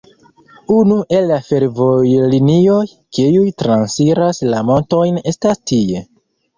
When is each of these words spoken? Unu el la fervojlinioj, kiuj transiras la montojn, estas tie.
Unu 0.75 0.97
el 1.17 1.29
la 1.31 1.37
fervojlinioj, 1.49 2.79
kiuj 3.19 3.47
transiras 3.63 4.45
la 4.53 4.67
montojn, 4.75 5.25
estas 5.37 5.67
tie. 5.73 6.09